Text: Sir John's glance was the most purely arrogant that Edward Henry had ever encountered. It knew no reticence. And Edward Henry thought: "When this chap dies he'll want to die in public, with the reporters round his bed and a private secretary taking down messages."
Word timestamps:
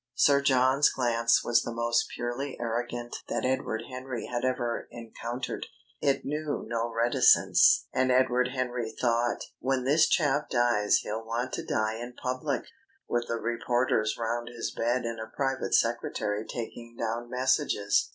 Sir 0.15 0.41
John's 0.41 0.89
glance 0.89 1.43
was 1.43 1.61
the 1.61 1.71
most 1.71 2.07
purely 2.15 2.59
arrogant 2.59 3.17
that 3.27 3.45
Edward 3.45 3.83
Henry 3.87 4.25
had 4.25 4.43
ever 4.43 4.87
encountered. 4.89 5.67
It 6.01 6.25
knew 6.25 6.65
no 6.67 6.91
reticence. 6.91 7.85
And 7.93 8.11
Edward 8.11 8.47
Henry 8.47 8.91
thought: 8.99 9.43
"When 9.59 9.83
this 9.83 10.07
chap 10.09 10.49
dies 10.49 11.01
he'll 11.03 11.23
want 11.23 11.53
to 11.53 11.63
die 11.63 11.97
in 11.97 12.13
public, 12.13 12.63
with 13.07 13.27
the 13.27 13.37
reporters 13.39 14.17
round 14.17 14.47
his 14.49 14.71
bed 14.73 15.05
and 15.05 15.19
a 15.19 15.27
private 15.27 15.75
secretary 15.75 16.47
taking 16.47 16.95
down 16.97 17.29
messages." 17.29 18.09